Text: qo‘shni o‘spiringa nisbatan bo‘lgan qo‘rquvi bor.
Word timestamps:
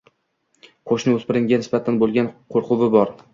qo‘shni 0.91 1.13
o‘spiringa 1.17 1.59
nisbatan 1.63 2.01
bo‘lgan 2.05 2.31
qo‘rquvi 2.57 2.91
bor. 2.99 3.15